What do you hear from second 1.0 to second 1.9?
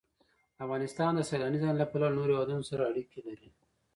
د سیلانی ځایونه له